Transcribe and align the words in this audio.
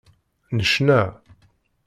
Necna. 0.57 0.99